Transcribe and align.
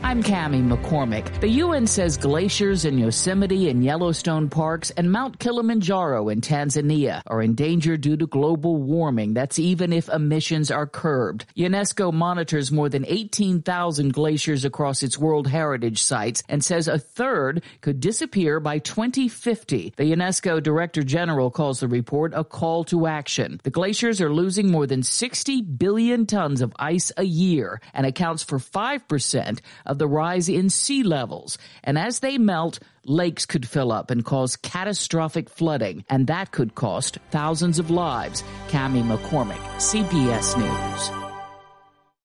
I'm 0.00 0.22
Cami 0.22 0.62
McCormick. 0.62 1.40
The 1.40 1.48
UN 1.48 1.86
says 1.86 2.16
glaciers 2.16 2.84
in 2.84 2.98
Yosemite 2.98 3.68
and 3.68 3.84
Yellowstone 3.84 4.48
parks 4.48 4.90
and 4.92 5.10
Mount 5.10 5.38
Kilimanjaro 5.40 6.28
in 6.28 6.40
Tanzania 6.40 7.20
are 7.26 7.42
in 7.42 7.54
danger 7.54 7.96
due 7.96 8.16
to 8.16 8.26
global 8.26 8.76
warming. 8.76 9.34
That's 9.34 9.58
even 9.58 9.92
if 9.92 10.08
emissions 10.08 10.70
are 10.70 10.86
curbed. 10.86 11.46
UNESCO 11.56 12.12
monitors 12.12 12.70
more 12.70 12.88
than 12.88 13.04
18,000 13.06 14.12
glaciers 14.14 14.64
across 14.64 15.02
its 15.02 15.18
World 15.18 15.48
Heritage 15.48 16.00
sites 16.00 16.42
and 16.48 16.64
says 16.64 16.86
a 16.86 16.98
third 16.98 17.62
could 17.80 17.98
disappear 18.00 18.60
by 18.60 18.78
2050. 18.78 19.94
The 19.96 20.12
UNESCO 20.12 20.62
Director 20.62 21.02
General 21.02 21.50
calls 21.50 21.80
the 21.80 21.88
report 21.88 22.32
a 22.34 22.44
call 22.44 22.84
to 22.84 23.08
action. 23.08 23.60
The 23.64 23.70
glaciers 23.70 24.20
are 24.20 24.32
losing 24.32 24.70
more 24.70 24.86
than 24.86 25.02
60 25.02 25.60
billion 25.62 26.24
tons 26.24 26.62
of 26.62 26.72
ice 26.78 27.10
a 27.16 27.24
year 27.24 27.80
and 27.92 28.06
accounts 28.06 28.44
for 28.44 28.58
5% 28.58 29.58
of 29.88 29.98
the 29.98 30.06
rise 30.06 30.48
in 30.48 30.70
sea 30.70 31.02
levels. 31.02 31.58
And 31.84 31.98
as 31.98 32.20
they 32.20 32.38
melt, 32.38 32.78
lakes 33.04 33.46
could 33.46 33.66
fill 33.66 33.90
up 33.90 34.10
and 34.10 34.24
cause 34.24 34.56
catastrophic 34.56 35.48
flooding, 35.48 36.04
and 36.08 36.26
that 36.26 36.52
could 36.52 36.74
cost 36.74 37.18
thousands 37.30 37.78
of 37.78 37.90
lives. 37.90 38.42
Cami 38.68 39.02
McCormick, 39.02 39.62
CBS 39.78 40.56
News. 40.56 41.27